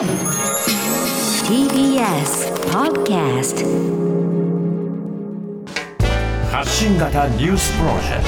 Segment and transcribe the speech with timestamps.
[0.00, 0.16] TBS
[2.72, 3.60] Podcast
[6.50, 8.24] 発信型ニュースプロジェク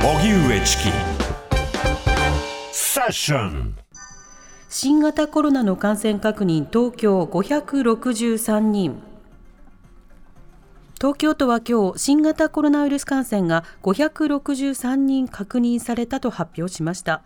[0.00, 0.08] ト。
[0.08, 0.92] 荻上チキ。
[2.70, 3.74] セッション。
[4.68, 9.02] 新型コロナの感染確認東京563人。
[11.00, 17.24] 東京都は今日新型コロナウイルス感染が563人確認されたと発表しました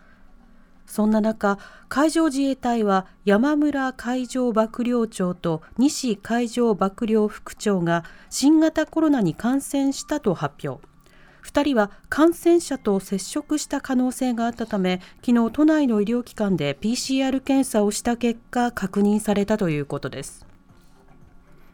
[0.85, 1.57] そんな中
[1.89, 10.85] 海上自衛隊は山村海上幕僚長と西海上幕僚副長が新型コロナに感染したと発表。
[11.43, 20.45] 2人は感染者と接触した可能性があったため昨日都内の医療機関で PCR 検査をした結果確認されたということです。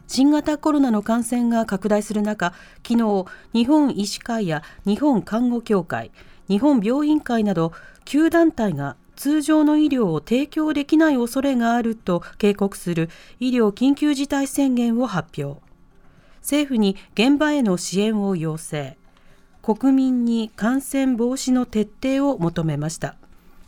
[0.07, 2.53] 新型コロナの感染が拡大する中
[2.85, 6.11] 昨日日本医師会や日本看護協会
[6.51, 7.71] 日本病院会など
[8.03, 13.09] 9団体が通常の医療を提供できない恐れがあると警告する
[13.39, 15.61] 医療緊急事態宣言を発表。
[16.41, 18.97] 政府に現場への支援を要請。
[19.61, 23.15] 国民に感染防止の徹底を求めました。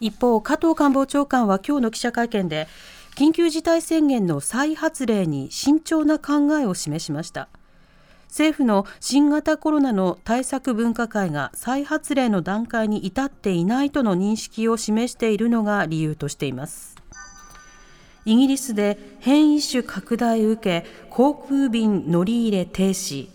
[0.02, 2.68] 一方加藤官房長官は今日の記者会見で
[3.16, 7.48] 緊急事態宣言の再発令に慎重な考えを示しました。
[8.34, 16.96] 政府の新型コロナの対策分科会が再発令の段階に至っていないとの認識を示しているのが理由としています。
[18.26, 23.30] イギリスで変異種拡大受け航空便乗り入れ停止。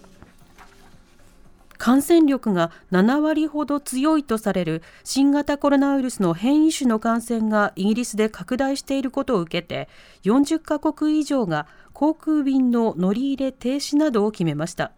[1.79, 9.89] 感染力が7割ほど強いとされる新型コロナウイルスの変異種の感染がイギリスで拡大していることを受けて
[10.25, 14.93] 40カ国以上が航空便の乗り入れ停止などを決めました。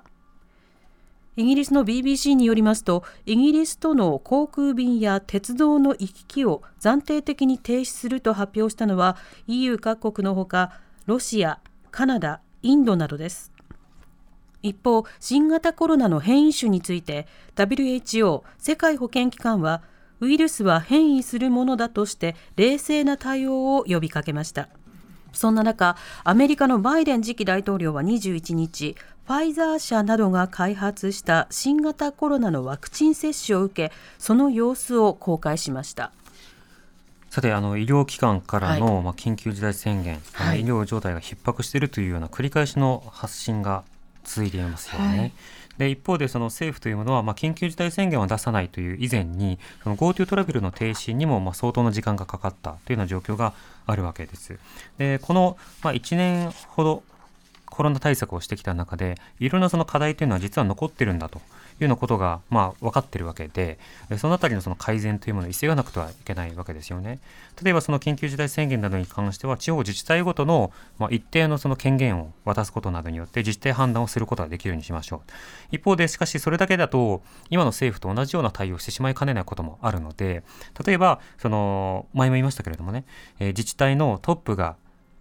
[1.36, 10.72] イギリスの BBC によりますとイギリスとの航空便や鉄道の行き来を暫定的に停止すると発表したのは EU 各国のほか
[11.06, 13.52] ロシア、カナダ、インドなどです。
[14.62, 17.26] 一方、新型コロナの変異種について
[17.56, 19.82] WHO 世界保健機関は
[20.20, 24.68] ウイルスは変異するものだとして冷静な対応を呼びかけました。
[25.32, 36.12] そんな中アメリカのバイデン次期大統領は21日ファイザー社などが開発した新型コロナのワクチン接種を受けその様子を公開しました。
[37.30, 43.84] さてあの医療機関からの、はい、まあ、緊急事態宣言、はい、医療状態が逼迫しているというような繰り返しの発信が
[44.24, 45.18] 続いていますよね。
[45.18, 45.32] はい、
[45.78, 53.54] で一方でその政府というものは、まあ、緊急事態宣言を出さないという以前に GoTo トラベルの停止にもまあ相当の時間がかかったというような状況が
[53.86, 54.58] あるわけです。
[54.98, 57.02] でこの、まあ、1年ほど
[57.66, 61.40] コロナ対策をしてきた中でいろんなその課題というのは実は残ってるんだと
[61.84, 63.78] いうようなことが、まあ、分かっているわけで、
[64.18, 67.20] そのあたりのその改善というものを急がなくてはいけないわけですよね。
[67.62, 75.30] 例えばその緊急事態宣言などに関しては、地方自治体ごとの、まあ、一定のその権限を渡すことなどによって自治体判断をすることができるようにしましょう。
[75.70, 80.42] 一方で、しかしそれだけだと、今の政府と同じような対応をしてしまいかねないこともあるので、
[80.84, 83.04] 例えば、その、前も言いましたけれどもね、
[83.38, 84.76] えー、自治体のトップが、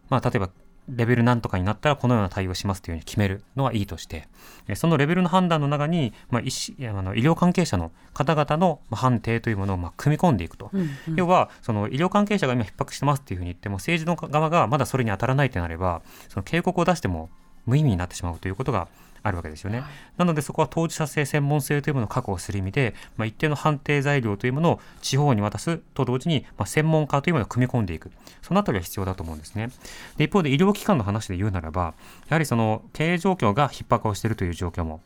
[0.10, 0.50] まあ、例えば
[0.90, 4.28] レベルなんとかになったらこのような対応しますというふうに決めるのはいいとして、
[4.76, 17.30] そのレベルの判断の中に、まあ、医師あの医療関係者の方々の判定というものをまあ組み込んでいくと、うんうん、要はその医療関係者が今逼迫してますっていうふうに言っても政治の側がまだそれに当たらないとなればその警告を出しても
[17.66, 18.88] 無意味になってしまうということが
[19.24, 19.80] あるわけですよね。
[19.80, 28.12] はい、なのでそこは当事者性、専門性というものを確保する意味で、まあ、一定の判定材料というものを地方に渡すと同時に、まあ、専門家というものを組み込んでいく。
[28.42, 29.70] そのあたりは必要だと思うんですね。
[30.18, 31.94] で一方で医療機関の話で言うならば、
[32.28, 35.02] やはりその経営状況が逼迫をしているという状況も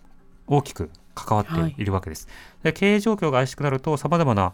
[0.48, 2.28] 大きく関わっているわけです。
[2.64, 4.54] はい、で経営状況が怪しくなると、様々な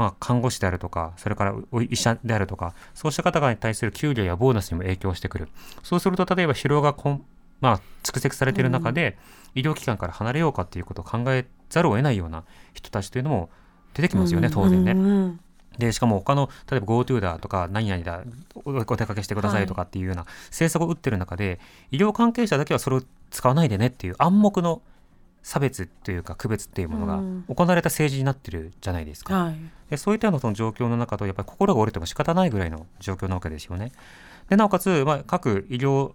[0.00, 1.54] まあ、看護師であるとか、それから
[1.90, 5.48] 医者であるとか、そうした方々に対する給料やボーナスにも影響してくる。
[5.82, 6.94] そうすると、例えば疲労が
[7.60, 9.18] まあ、蓄積されている中で、
[9.54, 13.50] 医療機関から離れようかということを考えざるを得ないような人たちというのも
[13.94, 15.38] 出てきますよね、当然ね。
[15.78, 18.22] でしかも他の例えば GoTo だとか何々だ
[18.64, 21.60] お出かけしてくださいとかっていうような政策を打ってる中で、
[21.90, 24.82] 医療関係者だけはそれを使わないでねっていう暗黙の
[25.42, 29.52] 差別というか区別っていうものが行われた政治になってるじゃないですか、
[29.88, 33.92] でそういったようなその状況の中とやっぱり心が折れても仕方ないぐらいの状況なわけですよね。
[34.48, 36.12] でなおかつ、まあ、各医療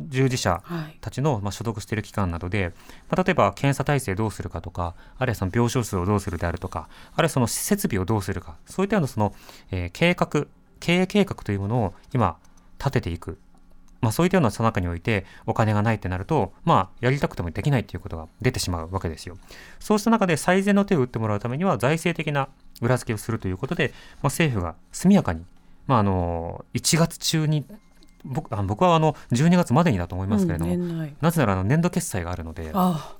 [0.00, 0.62] 従事者
[1.00, 2.72] たちの、まあ、所属している機関などで、
[3.08, 9.34] まあ、例えば検査体制どうするかとか、あるいはその病床数をどうするであるとか、あるいはその設備をどうするか、そういったようなその、
[9.70, 10.46] えー、計画、
[10.80, 12.36] 経営計画というものを今
[12.78, 13.38] 立てていく。
[14.00, 19.38] まあ、そういったようなさなかにおいてお金がないってなると、まあ、やりたくてもできないということが出てしまうわけですよ。
[19.80, 22.50] そうした中で最善の手を打ってもらうためには財政的な
[22.82, 25.46] 裏付けをするということで、まあ、政府が速やかに
[25.86, 27.66] まあ、あの1月中に
[28.24, 33.16] 僕あの僕はあの12月までにだと思いますけれども、うんなぜならあの年度決済があるのであ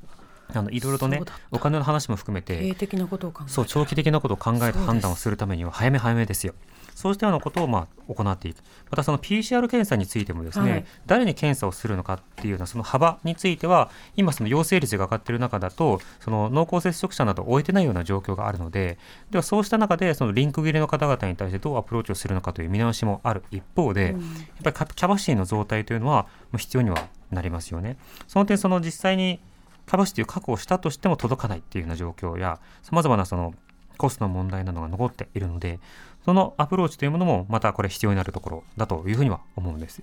[0.52, 1.20] あのいろいろとね
[1.50, 6.54] お金の話も含めあて経営的なことを考えたそう長期的なことを考えて判断をするためには早め早めですよ。
[6.94, 8.58] そうしたようなことをまあ行っていく。
[8.90, 18.98] またその PCR 検査についてもですね、はい誰に検査をするのかっていうようなその幅については、今その陽性率が上がっている中だと、その濃厚接触者などを終えてないような状況があるので、
[19.30, 26.26] ではそうした中でそのリンク切れの方々に対してどうアプローチをするのかという見直しもある一方で、うんやっぱりキャパシティの増大というのは
[26.56, 27.96] 必要にはなりますよね。
[28.28, 29.40] その点、その実際に
[29.86, 33.54] キャパシティを確保したとしても届かないっていうような状況や、さまざまなその
[33.96, 35.78] コストの問題などが残っているので、
[36.24, 40.02] そのアプローチというものもまたこれ必要になるところだというふうには思うんです。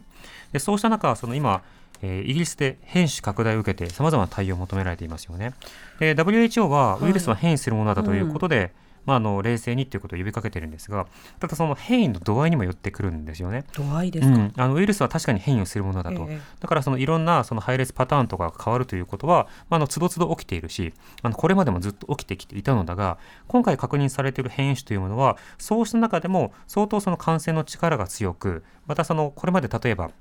[0.51, 1.63] でそうした中、その今、
[2.01, 5.53] えーイギリスで変種拡大を受けてさまざまな対応を求められていますよね。
[5.99, 8.73] で WHO ははいウイルスは変異するものだということで、
[9.05, 11.07] まあ、あの冷静にということを呼びかけてるんですが、
[11.39, 13.65] ただその変異の度合いにもよってくるんですよね。
[13.73, 16.41] 度合いでうすか、ん、あのウイルスは確かに変異をするものだと、ええ。
[16.59, 23.17] だからそのいろんなその配列パターンとかが変わるということは、まあ、あの都度都度起きているしあのこれまでもずっと起きてきていたのだが
[23.47, 30.11] 今回確認されている変異種というものはそうした中でも相当その感染の力が強くまたそのこれまで例えば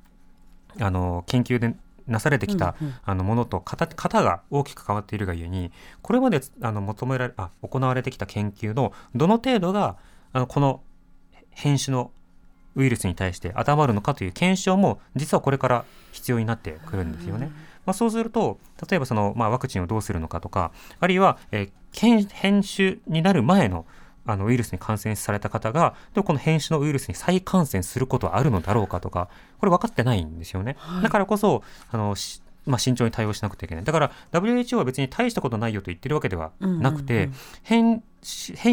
[0.79, 1.75] あの研究で
[2.11, 5.73] なされてきた、うんうんあのものと型型が大きく変わっているがゆえに
[6.03, 9.97] これまであの求められあ行われてきた研究のどの程度が
[10.33, 10.83] あのこの
[11.51, 12.11] 変種の
[12.77, 17.51] ウイルスに対して当てはまるのかという検証も実はこれから必要になってくるんですよね。
[17.87, 18.59] まあ、そうすると
[18.89, 20.71] 例えばその、まあ、ワクチンをどうするのかとか
[21.01, 23.85] あるいは、えー変変種になる前の
[24.27, 29.29] あのウイルスに感染された方がでもこの変種のウイルスに再感染することはあるのだろうかとか
[29.59, 30.77] これ分かってないんですよね。
[30.79, 33.85] はいだからこそあのしまあ、慎重に対応しなくてはいけない。
[33.85, 37.31] だから WHO は別に大したことないよと言ってるわけではなくて、
[37.63, 38.03] 変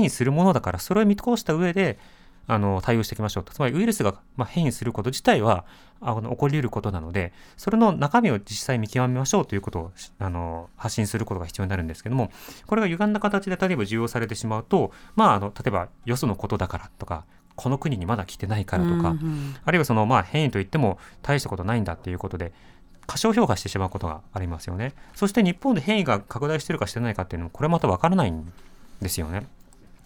[0.03, 1.97] 異するものだからそれを見越した上で
[2.47, 5.65] あの対応していきましょうとつまりウイルスが、まあ、変異すること自体は
[5.99, 12.31] あの起こり得ることなのでそれの中身を実際見極めましょうということをしあの発信することが必要になるんですけども
[12.65, 22.53] これが歪んだ形で例えば受容されてしまうと、まあ、あの例えばよそのことだからとかこの国にまだ来てないからとか、うんうんあるいはそのまあ変異といっても大したことないんだっていうことで
[23.07, 24.93] 過小評価してしまうことがありますよね。
[25.15, 28.51] そして日本で変異が拡大してるかしてないかっていうのもこれまたわからないん
[29.01, 29.47] ですよね。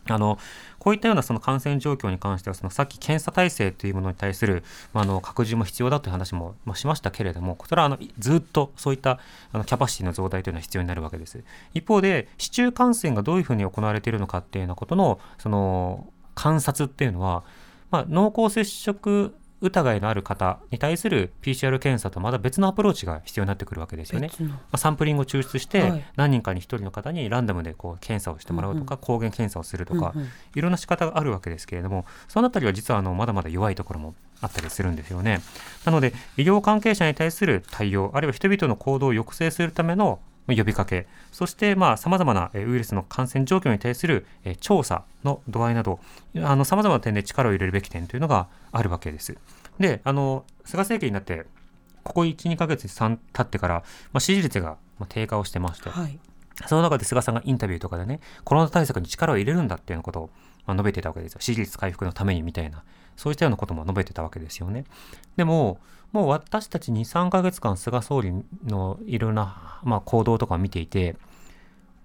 [0.10, 0.40] あの
[0.80, 4.64] こういったようなその感染状況に関してはそのさっき検査体制というものに対する、
[4.94, 9.20] まあ、の拡充も必要だという話も、ま、しましたけれどもそれはあのずっとそういった
[9.52, 11.44] あのキャパシティの増大というのは必要になるわけです。
[11.74, 17.44] 一方で市中感染がどういうふうに行われているのかっていうようなことのその観察っていうのは、
[17.92, 24.30] まあ、濃厚接触疑いのある方に対する PCR 検査とまた別のアプローチが必要になってくるわけですよね。
[24.40, 30.14] まあ、サンプリングを抽出して、はい何人かに1人の方にランダムでこう検査をしてもらうとか、抗原検査をするとか、
[30.56, 35.42] いろんな仕方があるわけですけれどもそのあたりは実はあのまだまだ弱いところもあったりするんですよね。
[35.86, 46.00] なので医療関係者に対する対応あるいは人々の行動を抑制するための呼びかけそしてさまざ、まなえーウイルスの感染状況に対するえー調査の度合いなど
[46.34, 49.38] さまざまな点で力を入れるべき点というのがあるわけです。
[49.80, 51.46] であの菅政権になって
[52.04, 53.76] ここ1、2ヶ月3経ってから、
[54.12, 56.20] まあ、支持率がまあ低下をしてまして、はい
[56.68, 60.30] その中で菅さんがインタビューとかでね、コロナ対策に力を入れるんだっていうようなことを
[60.66, 61.42] まあ述べてたわけですよ。
[61.42, 62.84] 支持率回復のためにみたいな、
[63.16, 64.86] そういったようなことも述べてたわけですよね。
[65.36, 65.80] でも、
[66.12, 68.34] もう私たち2、3ヶ月間、菅総理
[68.66, 71.16] のいろんな、まあ、行動とかを見ていて、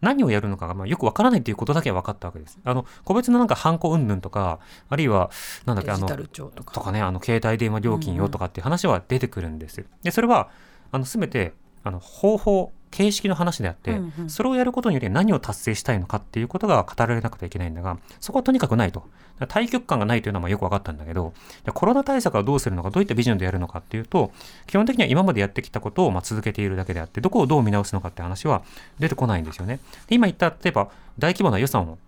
[0.00, 2.58] 何をやるのかがまあよくわからないということだけは分かったわけです。
[2.64, 5.30] あの、個別のなんかハンコ云々とか、あるいは、
[5.64, 9.84] なんだっけ、あのとかとかね、あの携帯電話料金よとかっていう話は出てくるんです。
[10.02, 10.50] で、それは、
[10.92, 19.04] あの、すべて、あの、方法、形式の話であって、うんうんそれをやることによって何を達成したいのかっていうことが語られなくてはいけないんだが、そこはとにかくないと。
[19.48, 24.32] 対極感がないというのはまあよく分かったんだけど、でコロナ対策はどうするのか、どういったビジョンでやるのかっていうと、
[24.66, 28.62] 基本的には今までやってきたことをまあ続けているだけであって、どこをどう見直すのかって話は
[28.98, 29.78] 出てこないんですよね。
[30.08, 30.88] で今言った、例えば
[31.18, 31.98] 大規模な予算を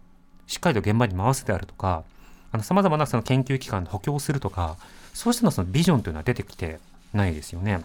[0.46, 2.04] しっかりと現場に回すであるとか、
[2.62, 4.76] さまざまなその研究機関で補強をするとか、
[5.12, 6.80] そうしたのそのビジョンというのは出てきて
[7.12, 7.82] ないですよね。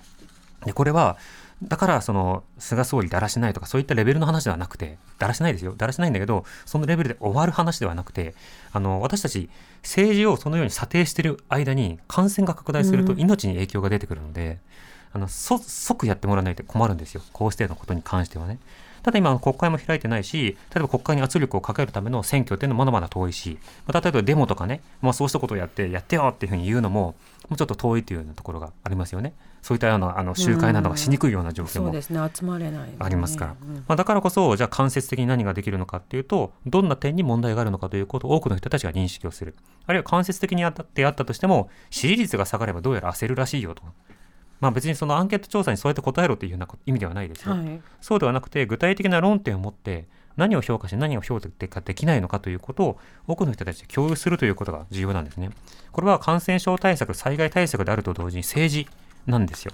[0.66, 1.18] で、これは、
[1.68, 5.74] だから、その、菅総理だらしないとか、そういったレベルの話ではなくて、だらしないですよ。
[5.76, 8.36] だらしないんだけど、そのレベルで終わる話ではなくて、
[8.72, 9.50] あの、私たち、
[9.82, 14.60] 政治をそのように査定している間に、感染が拡大するとうん命に影響が出てくるので、
[15.14, 17.22] あの、そ即やってもらわないと困るんですよ。
[17.32, 18.58] こうしてのことに関してはね。
[19.04, 27.16] ただ今国会も開いてないし例えば国会に圧力をかけるための選挙っていうのもまだまだ遠いし、まあ、例えばデモとかね、まあ、そうしたことをやってやってよっていうふうに言うのも
[27.50, 29.34] もうちょっと遠いというようなところがありますよね。
[29.62, 31.94] そういったようなあの集会などがしにくいような状況も
[33.00, 33.56] ありますから、
[33.88, 39.56] まあ、だからこそじゃあ間接的に何ができるのかっていうとどんな点に問題があるのかということを多くの人たちが認識をする
[39.86, 43.84] あるいは間接的にあったってあったとしても支持率が下がればどうやら焦るらしいよと。
[44.64, 55.50] まあ、別にそのアンケート調査にそうやって答えろというような意味ではないですよ、はい、そうではなくて具体的な論点を持って何を評価し何を評価できないのかということを多くの人たちで共有するということが重要なんですね。
[55.92, 58.88] これは感染症対策、災害対策であると同時に政治
[59.28, 59.74] なんですよ。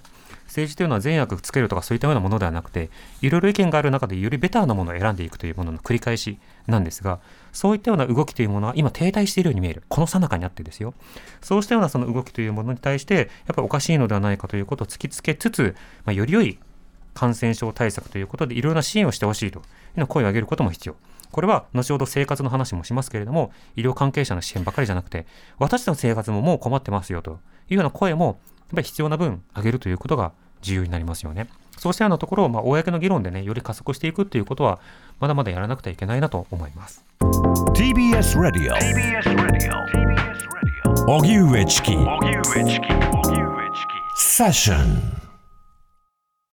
[0.50, 2.90] 政治というのは善悪つけるとかそういったようなものではなくて、
[3.22, 7.20] いろいろ意見がある中でよりベターなものを選んでいくというものの繰り返しなんですが、
[7.54, 9.84] そういったような動きというものは今停滞しているように見える。
[9.88, 10.94] この最中にあってですよ。
[11.42, 16.60] そうしたようなその動きというものに対して、やっぱりおかしいのではないかということを突きつけつつ、まあ、より良い
[17.14, 19.62] 感染症対策ということでいろいろな支援をしてほしいとい
[19.98, 20.96] うの声を上げることも必要。
[21.32, 25.28] これは後ほど生活の話もしますけれども、医療関係者の支援ばかりじゃなくて、
[25.60, 27.40] 私たちの生活ももう困ってますよと
[27.70, 28.40] いうような声も
[28.76, 31.48] ぱり必要な分上げるということが重要になりますよね。
[31.78, 34.80] そうしたようなところを、まあ、公の議論でね、より加速していくということは、
[35.20, 37.06] まだまだやらなくてはいけないなと思います。
[37.22, 38.74] TBS Radio
[41.08, 41.92] 荻上チキ
[44.16, 45.29] セッション